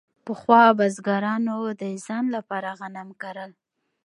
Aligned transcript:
پخوا 0.25 0.61
بزګرانو 0.77 1.59
د 1.81 1.83
ځان 2.05 2.25
لپاره 2.35 2.69
غنم 2.79 3.09
کرل. 3.21 3.51